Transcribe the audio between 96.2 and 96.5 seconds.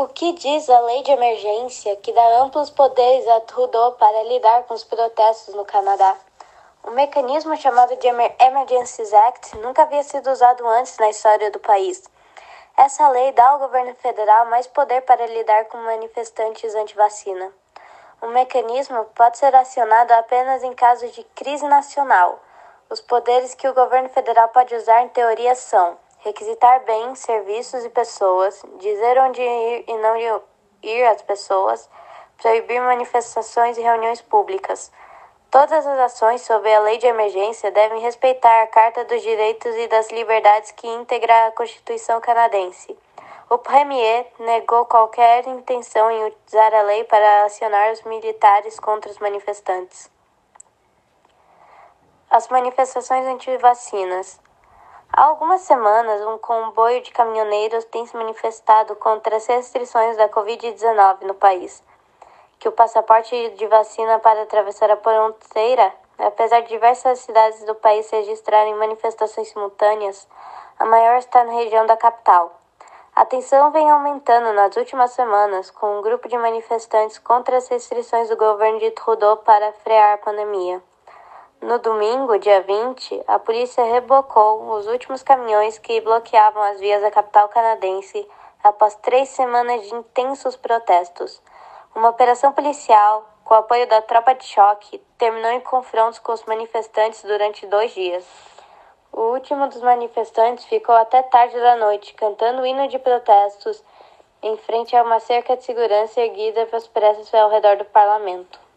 com os